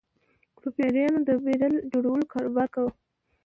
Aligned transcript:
کوپریانو 0.57 1.19
د 1.27 1.29
بیرل 1.43 1.73
جوړولو 1.91 2.25
کاروبار 2.33 2.67
کاوه. 2.73 2.91